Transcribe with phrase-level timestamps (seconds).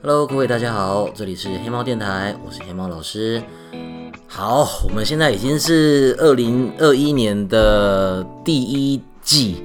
[0.00, 3.42] Hello，各位大家好，这里是黑猫电台，我是黑猫老师。
[4.28, 9.64] 好，我们现在已经是二零二一年的第一季，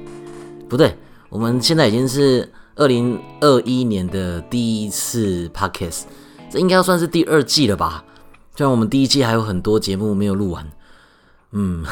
[0.67, 0.97] 不对，
[1.29, 6.05] 我们现在已经是二零二一年的第一次 Podcast，
[6.49, 8.03] 这应该算是第二季了吧？
[8.55, 10.67] 虽然我们第一季还有很多节目没有录完，
[11.51, 11.85] 嗯，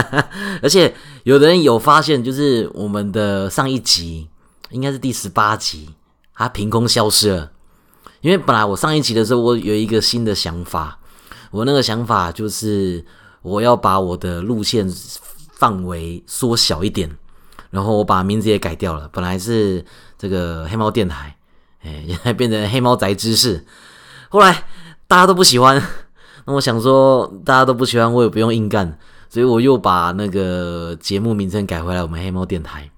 [0.62, 0.94] 而且
[1.24, 4.28] 有的人有发现，就是我们的上一集
[4.68, 5.88] 应该是第十八集，
[6.34, 7.52] 它凭空消失了。
[8.20, 10.98] 因为本来我上一集的时候，我有一个新的想法，
[11.50, 13.04] 我那个想法就是
[13.42, 14.90] 我要把我的路线
[15.52, 17.16] 范围缩小一点，
[17.70, 19.84] 然后我把名字也改掉了，本来是
[20.18, 21.36] 这个黑猫电台，
[21.82, 23.64] 哎，现在变成黑猫宅知识。
[24.28, 24.64] 后来
[25.06, 25.80] 大家都不喜欢，
[26.46, 32.90] 那我想说大家都不喜欢，我也不用硬干，所以我又把那个节目名称改回来，我们黑猫电台，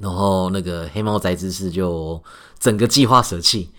[0.00, 2.22] 然后那个黑猫宅知识就
[2.58, 3.70] 整个计划舍弃。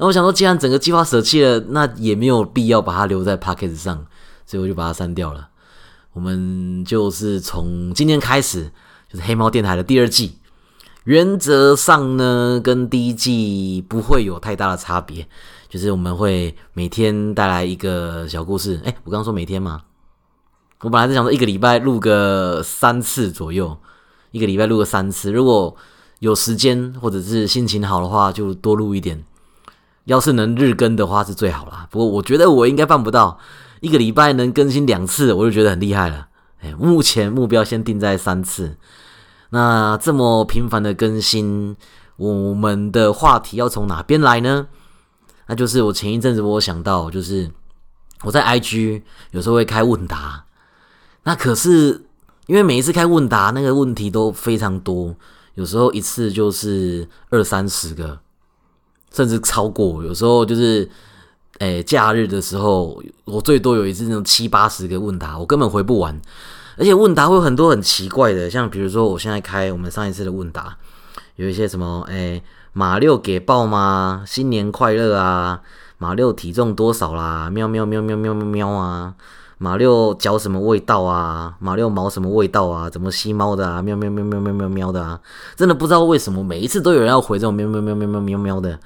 [0.00, 4.06] 那我想说，既然整个计划舍弃了，那也没有必要把它留在 p a c k a g e 上，
[4.46, 5.50] 所以我就把它删掉了。
[6.14, 8.72] 我们就是从今天开始，
[9.12, 10.38] 就是黑猫电台的第二季，
[11.04, 15.28] 原则上呢，跟第一季不会有太大的差别，
[15.68, 18.80] 就是我们会每天带来一个小故事。
[18.82, 19.82] 哎，我刚刚说每天嘛，
[20.80, 23.76] 我本来是想说一个礼拜录个三次左右，
[24.30, 25.76] 一个礼拜录个三次，如果
[26.20, 29.22] 有时间或者是心情好的话，就多录一点。
[30.04, 33.38] 要是能日更的话是最好啦，不过我觉得我应该办不到，
[33.80, 36.28] 一个礼拜能更新两次，我就觉得很厉害了。
[36.60, 38.76] 哎，目前目标先定在三次。
[39.50, 41.76] 那这么频繁的更新，
[42.16, 44.68] 我们的话题要从哪边来呢？
[45.46, 47.50] 那就是我前一阵子我想到，就是
[48.22, 50.44] 我在 IG 有时候会开问答，
[51.24, 52.06] 那可是
[52.46, 55.14] 因为每一次开问答，那个问题都非常多，
[55.54, 58.20] 有时候一次就是二三十个。
[59.12, 60.88] 甚至超过，有时候就是，
[61.58, 66.20] 诶，假日的时候，我最多有一次那种七八十个问答，我根本回不完。
[66.76, 70.78] 而且问答会有很多很奇怪的，像比如说，我现在开我们上一次的问答，
[71.36, 74.22] 有一些什么，诶，马六给报吗？
[74.26, 75.60] 新年快乐啊！
[75.98, 77.50] 马六体重多少啦？
[77.50, 79.14] 喵喵喵喵喵喵喵啊！
[79.62, 81.54] 马六脚什么味道啊？
[81.58, 82.88] 马六毛什么味道啊？
[82.88, 83.82] 怎么吸猫的啊？
[83.82, 85.20] 喵喵喵喵喵喵喵的啊！
[85.54, 88.80] 真的不知道为什么每一次都有人要回这种喵喵喵喵喵喵喵的，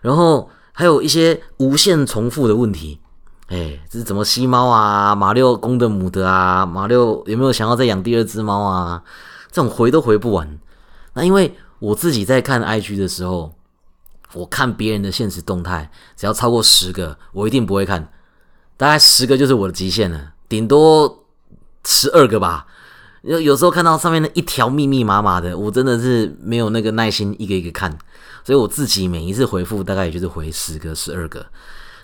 [0.00, 2.98] 然后还有一些无限重复的问题，
[3.46, 5.14] 哎，这是怎么吸猫啊？
[5.14, 6.66] 马六公的母的啊？
[6.66, 9.04] 马六有没有想要再养第二只猫啊？
[9.52, 10.58] 这种回都回不完。
[11.14, 13.54] 那因为我自己在看 IG 的时候，
[14.32, 18.08] 我看别人的现实动态，只要超过十个，我一定不会看。
[18.80, 21.22] 大概十个就是我的极限了，顶多
[21.84, 22.66] 十二个吧。
[23.20, 27.94] 有有时候看到上面的一条密密麻麻的，我真的是没有那个耐心一个一个看，
[28.42, 31.44] 所以我自己每一次回复大概也就是回十个、十二个。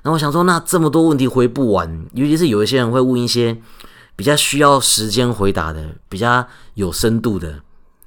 [0.02, 3.56] 那我想说，那这么多问题回不完，尤其是有一些人会问一些
[4.14, 7.60] 比较需要时间回答的、比较有深度的，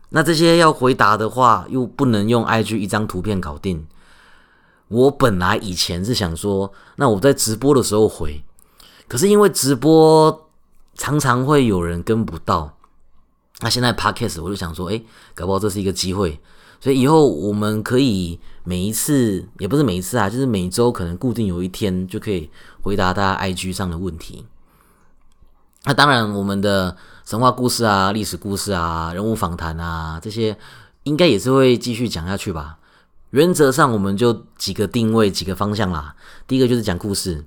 [0.10, 3.88] 那这些要回答的话，又不能用 IG 一张图片搞定。
[4.90, 8.44] 我本来以前是想说，那我在直播的时候回。
[9.10, 10.50] 可是因为直播
[10.94, 12.78] 常常会有人跟不到，
[13.62, 15.02] 那现在 podcast 我就想说，哎，
[15.34, 16.40] 搞不好这是一个机会，
[16.80, 22.50] 所以以后我们可以每一次，也不是每一次啊，就是每周可能固定有一天就可以
[22.82, 24.46] 回答大家 IG 上的问题。
[25.86, 26.96] 那当然，我们的
[27.26, 30.56] 神话故事啊、历史故事啊、人物访谈啊这些，
[31.04, 32.78] 应该也是会继续讲下去吧。
[33.32, 36.16] 原则上，我们就几个定位、几个方向啦。
[36.48, 37.44] 第一个就是讲故事。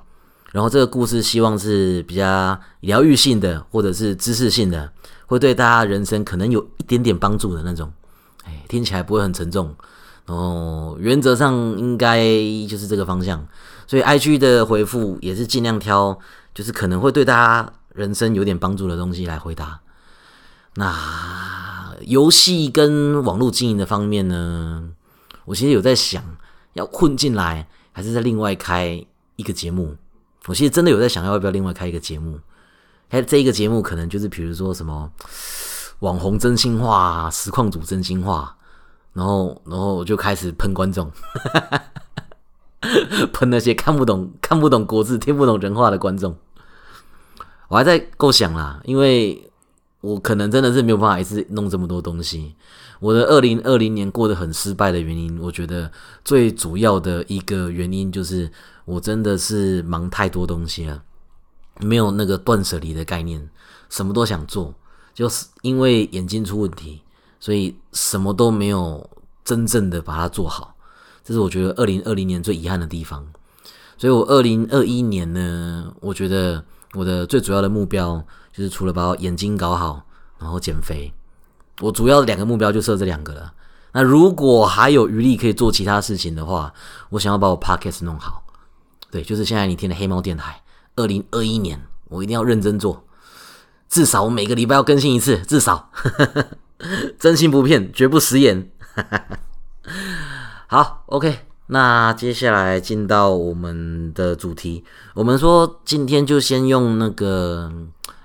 [0.53, 4.93] 然后这个故事希望是比较疗愈性的，或者是知识性的，
[5.27, 7.91] 会对大家人生可能有一点点帮助的那种。
[8.45, 9.75] 哎，听起来不会很沉重。
[10.27, 12.23] 然后原则上应该
[12.69, 13.45] 就是这个方向。
[13.87, 16.19] 所以 IG 的回复也是尽量挑，
[16.55, 19.81] 就是可能会对大家人生有点帮助的东西来回答。
[20.75, 24.85] 那游戏跟网络经营的方面呢，
[25.47, 26.23] 我其实有在想，
[26.75, 29.05] 要混进来，还是在另外开
[29.37, 29.97] 一个节目。
[30.47, 32.39] 我其实真的有在想要不要另外开一个节目，
[33.09, 35.11] 开这一个节目可能就是比如说什么
[36.01, 38.57] 网红真心话、实况组真心话，
[39.13, 41.11] 然后然后我就开始喷观众，
[43.33, 46.37] 喷那些看不懂看不懂国字、听不懂人话的观众。
[47.69, 49.51] 我还在构想啦，因为
[50.03, 52.55] 我可能真的是没有办法一次弄这么多东西。
[53.01, 55.91] 我的二零二零年过得很失败的原因，我觉得
[56.23, 58.53] 最主要的一个原因就是。
[58.85, 61.01] 我真的是忙太多东西了，
[61.79, 63.49] 没有那个断舍离的概念，
[63.89, 64.75] 什么都想做，
[65.15, 67.01] 就是因为眼睛出问题，
[67.39, 69.09] 所以什么都没有
[69.45, 70.75] 真正的把它做好。
[71.23, 73.25] 这是我觉得二零二零年最遗憾的地方。
[73.97, 76.65] 所以我二零二一年呢，我觉得
[76.95, 80.05] 我的最主要的目标就是除了把我眼睛搞好，
[80.39, 81.13] 然后减肥，
[81.81, 83.53] 我主要的两个目标就设这两个了。
[83.93, 86.73] 那如果还有余力可以做其他事情的话，
[87.11, 88.43] 我想要把我 podcast 弄好。
[89.11, 90.63] 对，就是现在你听的黑猫电台，
[90.97, 91.79] 二零二一年
[92.09, 93.05] 我一定要认真做，
[93.89, 95.91] 至少我每个礼拜要更新一次，至少，
[97.21, 98.71] 真心不骗，绝不食言。
[100.67, 104.83] 好，OK，那接下来进到我们的主题，
[105.15, 107.71] 我们说今天就先用那个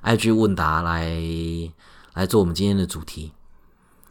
[0.07, 1.19] IG 问答来
[2.13, 3.33] 来做我们今天的主题。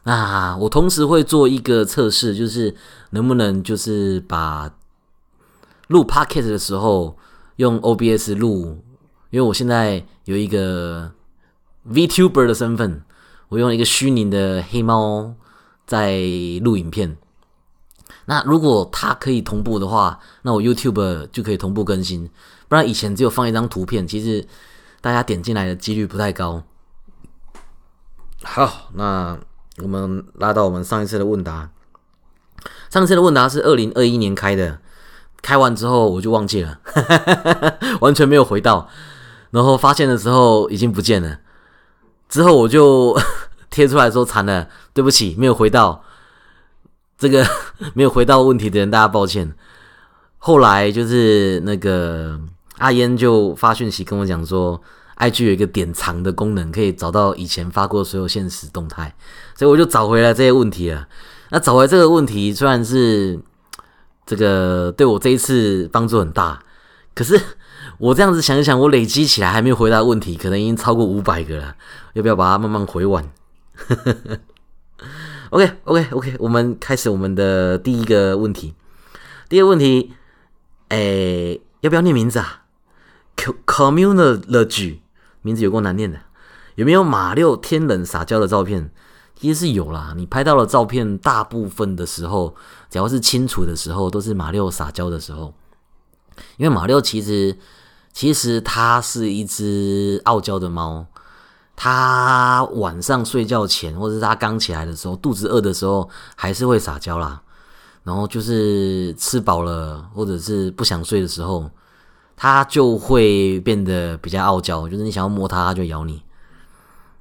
[0.03, 2.75] 那我同时会做一个测试，就是
[3.09, 4.71] 能不能就是把
[5.87, 7.17] 录 Pocket 的时候
[7.55, 8.83] 用 OBS 录，
[9.31, 11.11] 因为我现在有一个
[11.89, 13.03] VTuber 的身份，
[13.49, 15.33] 我用一个虚拟的黑猫
[15.85, 16.19] 在
[16.61, 17.17] 录影片。
[18.25, 22.29] 那如果它可以同步的话，那我 YouTube 就可以同步更新。
[22.69, 24.45] 不然以前只有放一张图片，其实
[25.01, 26.63] 大家点进来的几率不太高。
[28.43, 29.37] 好，那
[29.81, 31.69] 我们拉到我们上一次的问答。
[32.89, 34.79] 上次的问答是二零二一年开的，
[35.41, 36.79] 开完之后我就忘记了，
[38.01, 38.89] 完全没有回到。
[39.51, 41.39] 然后发现的时候已经不见了。
[42.27, 43.17] 之后我就
[43.69, 46.03] 贴出来说惨了，对不起，没有回到。
[47.17, 47.45] 这个
[47.95, 49.53] 没有回到问题的人，大家抱歉。
[50.37, 52.39] 后来就是那个
[52.77, 54.81] 阿烟就发讯息跟我讲说
[55.17, 59.15] ，IG 有一个典藏的功能，可以找到以前发过所有现实动态，
[59.55, 61.07] 所以我就找回来这些问题了。
[61.49, 63.39] 那找回这个问题，虽然是
[64.25, 66.61] 这个对我这一次帮助很大，
[67.15, 67.39] 可是
[67.97, 71.75] 我这样子想一想，我累积起来还没有回答问题，可能已经超过五百个了。
[72.13, 73.27] 要不要把它慢慢回完？
[75.49, 78.73] OK，OK，OK，我们开始我们的第一个问题。
[79.47, 80.13] 第一个问题，
[80.89, 82.65] 诶，要不要念名字啊
[83.65, 84.99] ？Community
[85.41, 86.19] 名字有够难念的。
[86.75, 88.91] 有没有马六天冷撒娇的照片？
[89.39, 90.13] 其实是有啦。
[90.17, 92.55] 你拍到的照片，大部分的时候，
[92.89, 95.53] 只要是清楚的时候，都是马六撒娇的时候。
[96.57, 97.57] 因为马六其实，
[98.11, 101.05] 其实它是一只傲娇的猫。
[101.75, 107.41] 它晚上睡觉前，或者是它刚起来的时候，肚子饿的时候，还是会撒娇啦。
[108.03, 111.69] 然后就是吃饱了，或者是不想睡的时候，
[112.37, 114.87] 它就会变得比较傲娇。
[114.87, 116.23] 就是你想要摸它，它就咬你。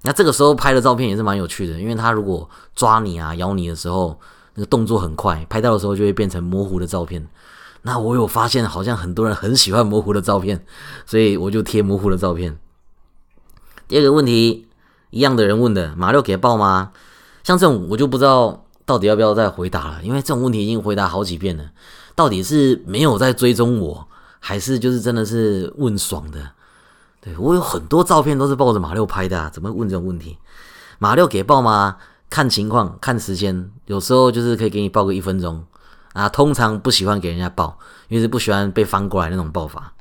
[0.02, 4.20] 那这个时候拍的照片也是蛮有趣的，因为它如果抓你啊、咬你的时候，
[4.54, 7.26] 那个动作很快，拍到的时候就会变成模糊的照片。
[7.82, 10.64] 那我有发现，好像很多人很喜欢模糊的照片，
[11.06, 12.58] 所以我就贴模糊的照片。
[13.88, 14.68] 第二个问题，
[15.10, 16.92] 一样的人问的，马六给报吗？
[17.42, 21.70] 像这种我就不知道到底要不要再回答了，因为这种问题已经回答好几遍了。
[22.14, 24.08] 到底是没有在追踪我，
[24.46, 26.38] 还是就是真的是问爽的？
[27.20, 30.38] 对我有很多照片都是抱着马六拍的，啊，怎么问这种问题？
[31.00, 31.96] 马六给报吗？
[32.30, 35.64] 看情况，看时间，有时候就是可以给你报个一分钟
[36.12, 36.28] 啊。
[36.28, 37.76] 通常不喜欢给人家报，
[38.06, 39.92] 因为是不喜欢被翻过来那种报法。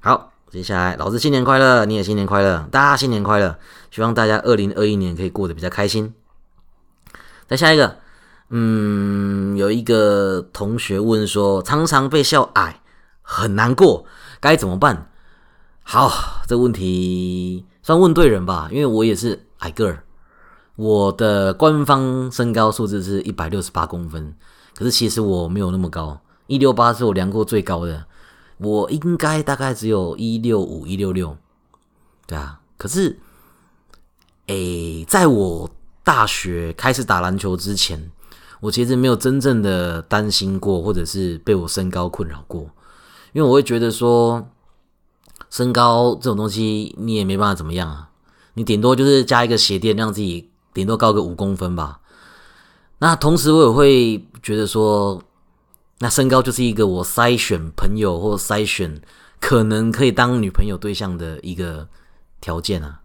[0.00, 0.26] 好。
[0.50, 3.56] 接下来，老师新年快乐，你也新年快乐，大家新年快乐，
[3.92, 6.12] 希望大家二零二一年可以过得比较开心。
[7.46, 7.98] 再下一个，
[8.48, 12.80] 嗯，有一个同学问说，常常被笑矮，
[13.32, 14.04] 很难过，
[14.40, 15.08] 该怎么办？
[15.84, 16.10] 好，
[16.48, 20.02] 这问题算问对人吧，因为我也是矮个儿，
[20.74, 24.34] 我的官方身高数字是一百六十八公分，
[24.74, 28.04] 可是其实我没有那么高，一六八是我量过最高的。
[28.58, 31.36] 我应该大概只有一六五一六六，
[32.26, 32.60] 对啊。
[32.76, 33.16] 可是，
[34.48, 35.70] 诶，在我
[36.02, 38.10] 大学开始打篮球之前，
[38.58, 42.68] 我其实没有真正的担心过，或者是被我身高困扰过。
[43.32, 44.48] 因为我会觉得说，
[45.50, 48.10] 身高这种东西你也没办法怎么样啊，
[48.54, 52.00] 你顶多就是加一个鞋垫，让自己顶多高个五公分吧。
[52.98, 55.22] 那同时我也会觉得说。
[56.02, 59.02] 那身高就是一个我筛选朋友或筛选
[59.38, 61.86] 可能可以当女朋友对象的一个
[62.40, 62.98] 条件啊。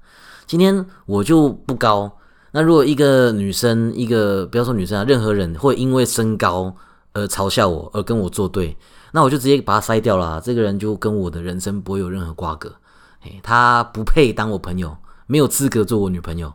[0.47, 2.09] 今天我就不高，
[2.51, 6.73] 那如果一个女生，一个不要说女生啊，任何人会因为身高
[7.11, 8.77] 而嘲笑我，而跟我作对，
[9.15, 10.41] 那我就直接把他筛掉了。
[10.41, 12.75] 这个人就跟我的人生不会有任何瓜葛，
[13.23, 16.51] 诶，他不配当我朋友，没有资格做我女朋友。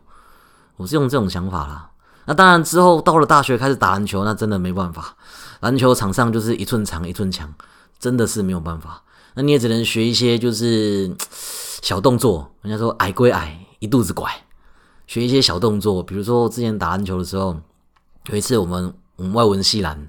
[0.75, 1.89] 我是用这种想法啦。
[2.25, 5.17] 那当然之后到了大学开始打篮球，那真的没办法。
[5.61, 7.51] 篮球场上就是一寸长一寸强，
[7.97, 9.01] 真的是没有办法。
[9.33, 11.11] 那你也只能学一些就是
[11.81, 12.51] 小动作。
[12.61, 14.31] 人家说矮归矮，一肚子拐，
[15.07, 16.03] 学一些小动作。
[16.03, 17.59] 比如说之前打篮球的时候，
[18.29, 20.07] 有一次我们我们外文系篮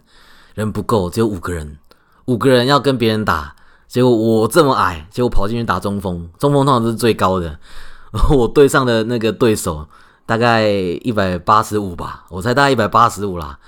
[0.55, 1.79] 人不够，只有五个人，
[2.27, 3.55] 五个人要跟别人打，
[3.89, 7.59] 结果我这么矮，结果跑进去打中锋，中锋通常是最高的，
[8.31, 9.87] 我对上的那个对手
[10.25, 13.59] 大概一百八十五吧，我才大概一百八十五啦，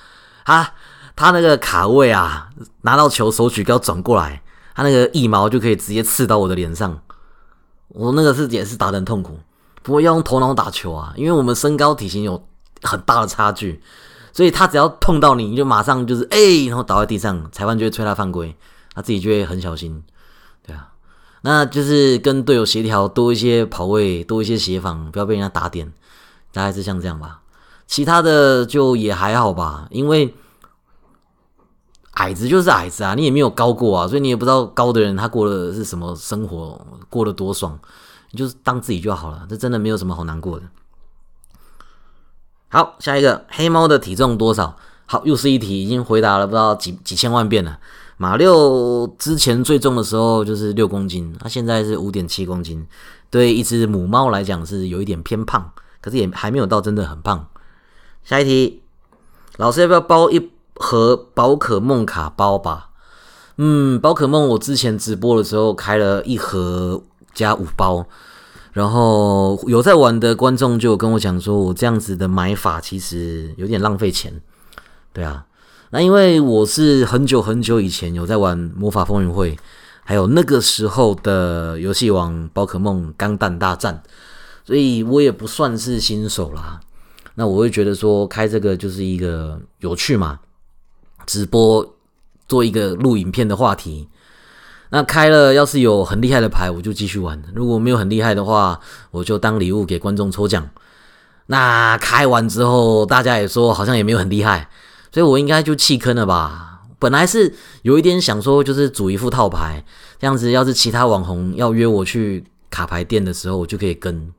[0.44, 0.72] 他
[1.16, 2.48] 他那个卡位啊，
[2.82, 4.42] 拿到球手举高转过来，
[4.74, 7.00] 他那个一毛就可以直接刺到我的脸上，
[7.88, 9.38] 我那个是也是打得很痛苦，
[9.82, 12.46] 不过要用头脑打球啊，因为我们身高体型有
[12.82, 13.82] 很大的差距。
[14.34, 18.54] 所以他只要碰到你，你就马上就是哎，然后倒在地上，裁判就会吹他犯规，
[18.92, 20.02] 他自己就会很小心，
[20.66, 20.92] 对啊，
[21.42, 25.92] 那就是跟队友协调，多一些跑位，多一些协防，不要被人家打点，
[26.52, 27.42] 大概是像这样吧。
[27.86, 30.34] 其他的就也还好吧，因为
[32.14, 37.78] 矮子就是矮子啊，你也没有高过啊，所以你也不知道高的人他过的是什么生活，过得多爽，
[38.30, 40.64] 你就是当自己就好了，这真的没有什么好难过的。
[42.74, 44.76] 好，下一个黑猫的体重多少？
[45.06, 47.78] 好，又是一题，已经回答了不知道几几千万遍了。
[48.16, 52.84] 马六之前最重的时候就是六公斤，它现在是五点七公斤，
[53.30, 57.46] 对一只母猫来讲是有一点偏胖，可是也还没有到真的很胖。
[58.24, 58.82] 下一题，
[59.58, 62.90] 老师要不要包一盒宝可梦卡包吧？
[63.56, 68.04] 嗯，宝可梦我之前直播的时候开了一盒加五包。
[68.74, 74.42] 然后有在玩的观众就跟我讲说，我这样子的买法其实有点浪费钱，
[75.12, 75.46] 对啊。
[75.90, 79.56] 那因为我是很久很久以前有在玩魔法风云会，
[80.02, 84.02] 还有那个时候的游戏王宝可梦钢弹大战，
[84.64, 86.80] 所以我也不算是新手啦。
[87.36, 90.40] 那我会觉得说开这个就是一个有趣嘛，
[91.24, 91.94] 直播
[92.48, 94.08] 做一个录影片的话题。
[94.94, 98.78] 那开了，要是有很厉害的牌，我就继续玩；如果没有很厉害的话，
[99.10, 100.70] 我就当礼物给观众抽奖。
[101.46, 104.68] 那开完之后，大家也说好像也没有很厉害，
[105.10, 106.82] 所以我应该就弃坑了吧。
[107.00, 109.84] 本来是有一点想说，就是组一副套牌，
[110.20, 114.32] 这样子，要是其他网红要约我去卡牌店的时候，我就可以跟。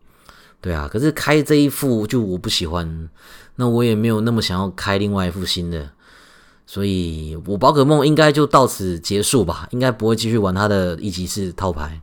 [0.61, 3.09] 对啊，可是开这一副就我不喜欢，
[3.57, 5.89] 那我也没有那么想要开另外一副新的。
[6.67, 12.01] 所以我宝可梦应该就到此结束吧，应该不会继续玩它的一级式套牌，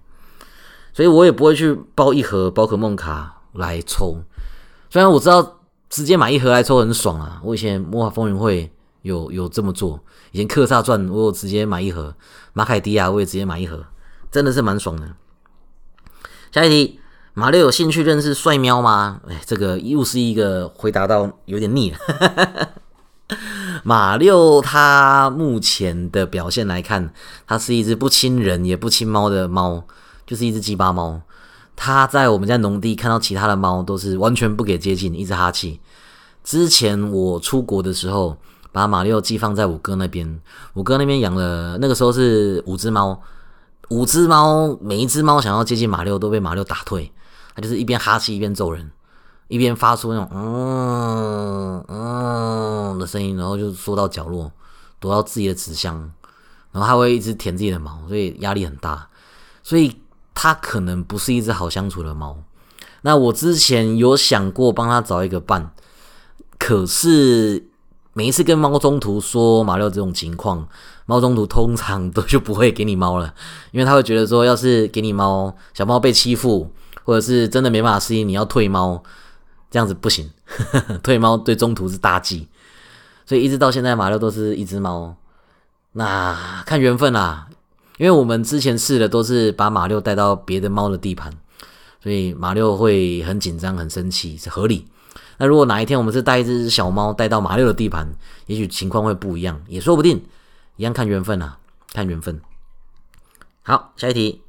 [0.92, 4.19] 所以我也不会去包一盒宝可梦卡来抽。
[4.88, 8.71] 虽然我知道直接买一盒来抽很爽啊，我以前魔法风云会
[9.02, 10.00] 有有这么做，
[10.31, 12.14] 以前克萨传我有直接买一盒，
[12.52, 13.85] 马凯迪亚我也直接买一盒，
[14.31, 15.16] 真的是蛮爽的。
[16.52, 17.00] 下一题，
[17.35, 19.21] 马六有兴趣认识帅喵吗？
[19.28, 21.99] 哎，这个又是一个回答到有点腻了。
[23.85, 27.12] 马六，它目前的表现来看，
[27.47, 29.85] 它是一只不亲人也不亲猫的猫，
[30.26, 31.21] 就是一只鸡巴猫。
[31.75, 35.81] 它在我们家农地看到其他的猫，都是完全不给接近，一直哈气。
[36.45, 38.37] 之前我出国的时候，
[38.73, 40.41] 把马六寄放在我哥那边，
[40.75, 43.21] 我哥那边养了，那个时候是五只猫，
[43.88, 47.11] 五只猫，每一只猫想要接近马六，都被马六打退。
[47.55, 48.91] 它就是一边哈气一边揍人。
[49.52, 54.50] 一边发出那种嗯嗯的声音，然后就缩到角落，
[54.99, 56.11] 躲到自己的纸箱，
[56.71, 59.11] 然后它会一直舔自己的毛，所以压力很大，
[59.62, 59.94] 所以
[60.32, 62.38] 它可能不是一只好相处的猫。
[63.02, 65.71] 那我之前有想过帮它找一个伴，
[66.59, 67.68] 可是
[68.14, 70.66] 每一次跟猫中途说马六这种情况，
[71.04, 73.35] 猫中途通常都就不会给你猫了，
[73.73, 76.71] 因为他会觉得说，要是给你猫，小猫被欺负，
[77.04, 79.02] 或者是真的没办法适应，你要退猫。
[79.73, 80.31] 这样子不行，
[81.02, 82.47] 退猫对中途是大忌，
[83.25, 85.17] 所以一直到现在马六都是一只猫。
[85.93, 87.49] 那看缘分啦，
[87.97, 91.33] 因为我们之前试的都是把马六带到别的猫的地盘，
[92.02, 94.87] 所以马六会很紧张、很生气是合理。
[95.38, 98.07] 那如果哪一天我们是带一只小猫带到马六的地盘，
[98.45, 100.23] 也许情况会不一样，也说不定。
[100.76, 101.59] 一样看缘分啊，
[101.93, 102.41] 看缘分。
[103.62, 104.43] 好，下一题，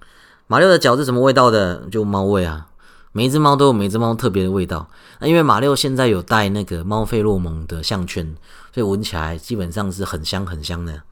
[0.47, 1.87] 马六的脚是什么味道的？
[1.89, 2.67] 就猫味啊。
[3.13, 4.89] 每一只猫都有每只猫特别的味道。
[5.19, 8.35] 那因为马六现在有带那个猫费洛蒙的项圈，
[8.73, 11.03] 所以闻起来基本上是很香很香的。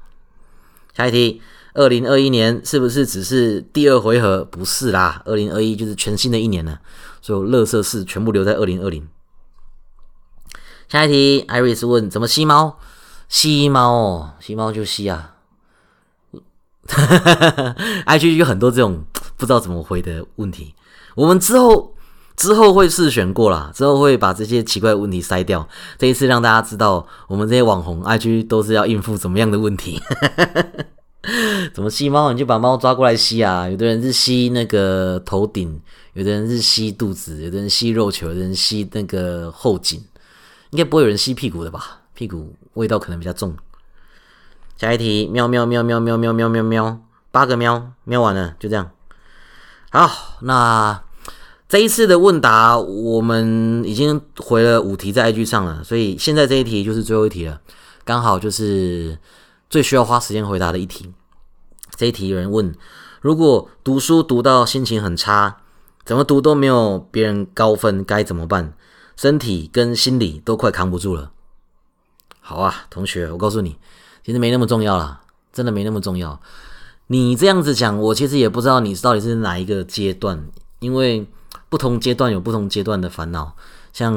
[0.97, 1.41] 下一题，
[1.75, 4.43] 二零二一年是不是只是第二回合？
[4.43, 6.81] 不是啦，二零二一就是全新的一年了。
[7.21, 9.07] 所有乐色事全部留在二零二零。
[10.89, 12.79] 下一题，艾瑞斯问：怎么吸猫？
[13.29, 15.35] 吸猫哦，吸猫就吸啊。
[16.87, 17.75] 哈哈哈
[18.07, 19.05] IG 有很多这种
[19.37, 20.73] 不知道怎么回的问题。
[21.15, 21.93] 我们之后
[22.35, 25.67] 之后会试选过啦，之后会把这些奇怪的问题筛掉。
[25.97, 30.01] 这一次让大家知道，我们这些网红 IG 都是要应付怎么样的问题。
[31.73, 32.33] 怎么吸猫？
[32.33, 33.69] 你就把猫抓过来吸啊！
[33.69, 35.79] 有的人是吸那个头顶，
[36.13, 40.03] 有的人是吸肚子，有的人吸肉球，有的人吸那个后颈。
[40.71, 42.01] 应该不会有人吸屁股的吧？
[42.15, 43.55] 屁股味道可能比较重。
[44.77, 46.99] 下一题，喵喵喵喵喵喵喵喵喵，
[47.29, 48.89] 八个喵，喵完了，就这样。
[49.93, 51.03] 好，那
[51.67, 57.59] 这一次的问答我们已经回了五题在 IG 上了，所以现在这一题就是最后一题了，
[58.05, 59.19] 刚好就是
[59.69, 61.11] 最需要花时间回答的一题。
[61.97, 62.73] 这一题有人问：
[63.19, 65.57] 如果读书读到心情很差，
[66.05, 68.73] 怎么读都没有别人高分，该怎么办？
[69.17, 71.31] 身体跟心理都快扛不住了。
[72.39, 73.77] 好啊，同学，我告诉你，
[74.25, 75.19] 其实没那么重要啦，
[75.51, 76.41] 真的没那么重要。
[77.11, 80.41] 你这样子讲，我其实也不知道你到底是哪一个阶段，
[80.79, 81.27] 因为
[81.67, 83.53] 不同阶段有不同阶段的烦恼。
[83.91, 84.15] 像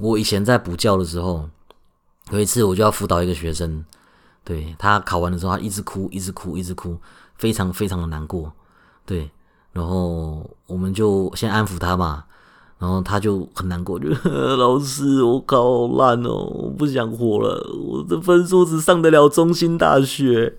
[0.00, 1.46] 我以前在补教的时候，
[2.30, 3.84] 有一次我就要辅导一个学生，
[4.44, 6.96] 对他考完的时候，他一直哭，一直哭，一直哭，
[7.36, 8.50] 非常非常的难过。
[9.04, 9.30] 对，
[9.72, 12.24] 然后我们就先安抚他嘛，
[12.78, 14.08] 然后他就很难过，就
[14.56, 20.56] 老师，我考好烂哦，我不想活了，我的分数只上得了中心大学。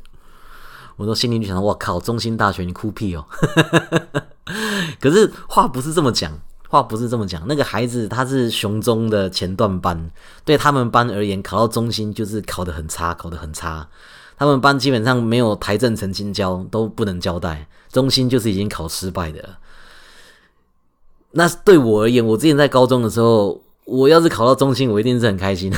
[0.95, 3.25] 我说心里就想，我靠，中心大学你哭屁哦！
[5.01, 6.31] 可是话不是这么讲，
[6.69, 7.43] 话不是这么讲。
[7.47, 10.11] 那个孩子他是雄中的前段班，
[10.45, 13.87] 对他们班而言，考到中心就是考得很差，考得很差。
[14.37, 19.57] 他们班基本上没有台政、曾经交都不能交代，中心就是已经考失败的了。
[21.31, 25.71] 那对我而言，我之前在高中的时候，我要是考到中心，我一定是很开心，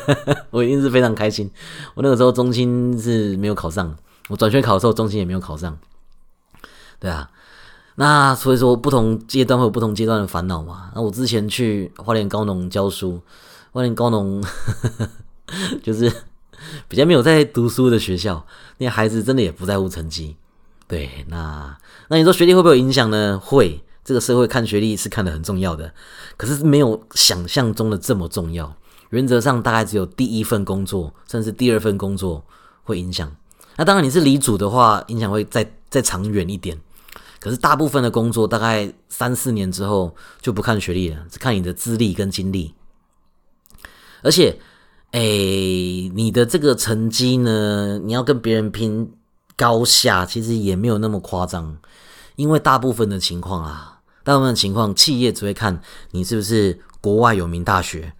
[0.50, 1.50] 我一定是非常开心。
[1.94, 3.94] 我那个时候中心是没有考上。
[4.32, 5.76] 我转学考的时候，中心也没有考上，
[6.98, 7.30] 对啊，
[7.96, 10.90] 那所以说不同阶段会有不同阶段的烦恼嘛。
[10.94, 13.20] 那我之前去花莲高农教书，
[13.72, 14.42] 花莲高农
[15.84, 16.10] 就是
[16.88, 18.46] 比较没有在读书的学校，
[18.78, 20.34] 那些孩子真的也不在乎成绩。
[20.88, 21.76] 对，那
[22.08, 23.38] 那你说学历会不会有影响呢？
[23.38, 25.92] 会，这个社会看学历是看得很重要的，
[26.38, 28.74] 可是没有想象中的这么重要。
[29.10, 32.42] 原则上大概只有第一份工作，甚至第二份工作
[32.84, 33.30] 会影响。
[33.76, 36.78] 那当然，你是离组的话，影响会再再长远一点。
[37.40, 42.72] 可是大部分的工作，大概三四年之后就不看学历了，只看你的资历跟经历。
[44.22, 44.56] 而且，
[45.10, 49.12] 哎，你的这个成绩呢，你要跟别人拼
[49.56, 51.76] 高下，其实也没有那么夸张。
[52.36, 55.80] 因为大部分的情况啊，大部分的情况，企业只会看
[56.12, 58.12] 你是不是国外有名大学，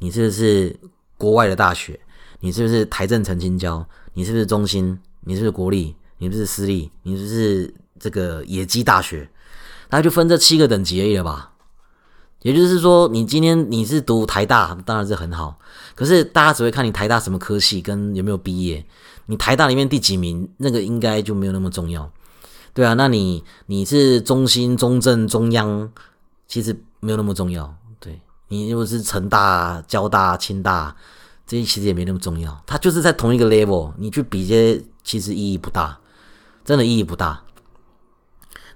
[0.00, 0.76] 你是不是
[1.16, 2.00] 国外的大学，
[2.40, 3.86] 你是不是台政曾经教。
[4.14, 4.98] 你是不是中心？
[5.20, 5.94] 你是不是国立？
[6.18, 6.90] 你是不是私立？
[7.02, 9.28] 你是不是这个野鸡大学？
[9.88, 11.52] 大概就分这七个等级而已了吧？
[12.42, 15.58] 也就是说，你今天你是读台大，当然是很好。
[15.94, 18.84] 可是大家只会看你台大什么科系跟有没有毕业。
[19.26, 22.10] 你台大里面第几名，那个应该就没有那么重要。
[22.72, 25.90] 对啊，那你你是中心、中正、中央，
[26.46, 27.74] 其实没有那么重要。
[27.98, 30.94] 对你如果是成大、交大、清大。
[31.46, 35.98] 这些其实也没那么重要，它就是在同一个 level，你去比这些其实意义不大，
[36.64, 37.42] 真的意义不大。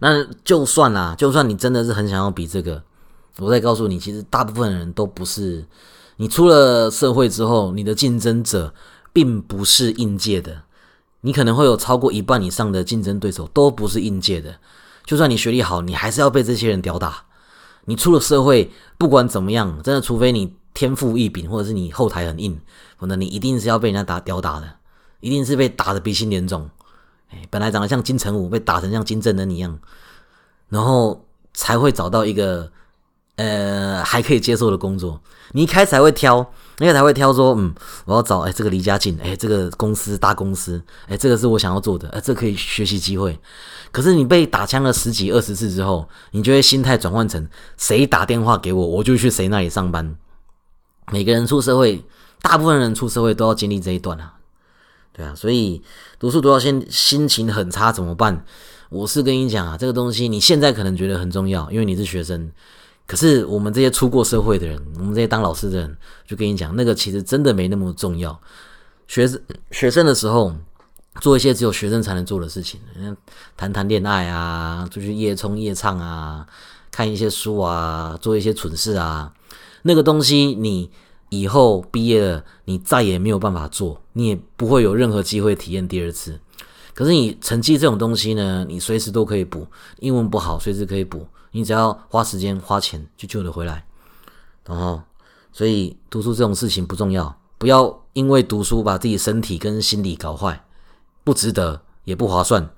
[0.01, 2.83] 那就算啦，就算你真的是很想要比这个，
[3.39, 5.65] 我再告诉你，其实大部分人都不是。
[6.17, 8.75] 你出了社会之后，你的竞争者
[9.15, 10.65] 并不是应届的，
[11.23, 14.59] 你可能会有超过一半以上的竞争对手都不是应届的。
[15.07, 17.25] 就算你学历好，你还是要被这些人吊打。
[17.87, 20.58] 你出了社会，不管怎么样，真的，除非你。
[20.75, 22.61] 天赋异禀，或者是你后台很硬，
[22.99, 24.69] 否则你一定是要被人家打吊打的，
[25.21, 26.69] 一定是被打的鼻青脸肿。
[27.31, 29.79] 哎，本来长得像金城武，被打成像金正恩一样，
[30.69, 32.71] 然后才会找到一个
[33.37, 35.21] 呃还可以接受的工作。
[35.53, 43.39] 你一开始还会挑，那个才会挑说，嗯，我要找哎这个离家近，哎这个公司大公司，哎这个是我想要做的，哎这可以学习机会。
[43.91, 50.17] 可是你被打枪了十几二十次之后，你就会心态转换成谁打电话给我，我就去谁那里上班。
[51.11, 52.05] 每个人出社会，
[52.43, 54.35] 大部分人出社会都要经历这一段啊，
[55.13, 55.83] 对啊，所以
[56.19, 58.45] 读书读到心心情很差怎么办？
[58.91, 62.51] 我是跟你讲啊，这个东西你现在可能觉得很重要，因为你是学生。
[63.07, 68.39] 可是我们这些出过社会的人，我们这些当老师的人，就跟你讲，那个其实真的没那么重要。
[69.07, 69.41] 学生
[69.71, 70.55] 学生的时候，
[71.21, 72.79] 做一些只有学生才能做的事情，
[73.57, 76.47] 谈谈恋爱啊，出去夜冲夜唱啊，
[76.91, 79.33] 看一些书啊，做一些蠢事啊。
[79.89, 80.91] 那个东西，你
[81.31, 86.39] 以后毕业了，你再也没有办法做，你也不会有任何机会体验第二次。
[86.93, 89.67] 可是你成绩这种东西呢，你随时都可以补。
[90.01, 93.87] 英文不好，随时可以补，你只要花时间花钱就救得回来。
[94.67, 95.01] 然后，
[95.53, 100.63] 所以读书这种事情不重要，不要因为读书把自己身体跟心理搞坏，
[101.25, 102.69] 不值得，也不划算。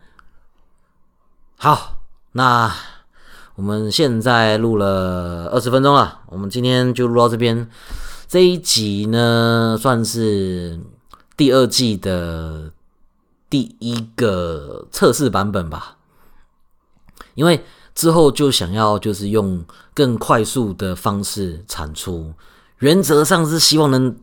[1.56, 1.96] 好，
[2.30, 2.72] 那。
[3.56, 7.68] 我们现在录了二十分钟了，我们今天就录到这边。
[8.26, 10.80] 这一集呢，算是
[11.36, 12.72] 第二季的
[13.50, 15.96] 第一个测试版本吧，
[17.34, 22.32] 因为之后就想要就是用更快速的方式产出，
[22.78, 24.16] 原则上是希望能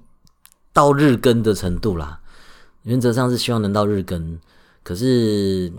[0.71, 2.21] 到日更的程度啦。
[2.83, 4.39] 原则上是希望能到日更，
[4.83, 5.73] 可是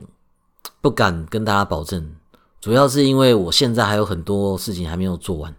[0.82, 2.12] 不敢跟大家保证，
[2.60, 5.54] 主要是因为我现在还有很多事情还没有做完，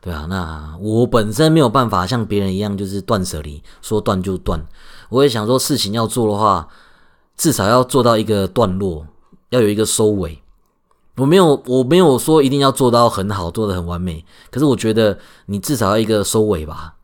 [0.00, 4.64] 对啊，那我本身没有办法像别人一样就是断舍离，说断就断。
[5.08, 6.68] 我也想说，事情要做的话，
[7.36, 9.06] 至少要做到一个段落，
[9.48, 10.40] 要有一个收尾。
[11.16, 14.24] 我没有，我没有说一定要做到很好，做的很完美。
[14.50, 16.94] 可是我觉得你至少要一个收尾吧。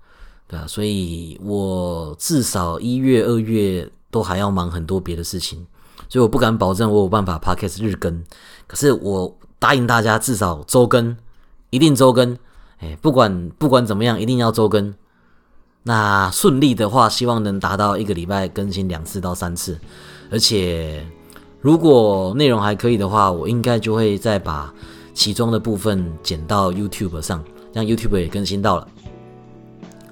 [0.48, 5.66] 对啊，所以我至少一月、二月都还要忙很多别的事情，
[6.08, 8.22] 所以我不敢保证我有办法 podcast 日更。
[8.66, 11.16] 可是我答应大家，至少周更，
[11.70, 12.36] 一定周更。
[12.78, 14.94] 哎，不管不管怎么样，一定要周更。
[15.84, 19.78] 那顺利的话，希望能达到一个礼拜更新两次到三次。
[20.30, 21.06] 而且
[21.60, 24.74] 如果内容还可以的话，我应该就会再把
[25.14, 28.88] 其中的部分剪到 YouTube 上，让 YouTube 也更新到了。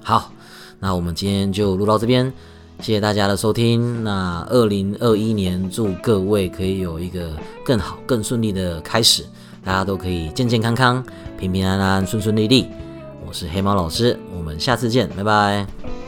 [0.01, 0.31] 好，
[0.79, 2.33] 那我们今天就录到这边，
[2.81, 4.03] 谢谢大家的收听。
[4.03, 7.31] 那二零二一年，祝各位可以有一个
[7.63, 9.25] 更好、更顺利的开始，
[9.63, 11.03] 大家都可以健健康康、
[11.39, 12.67] 平平安安、顺顺利利。
[13.25, 16.04] 我是黑猫老师，我们下次见，拜拜。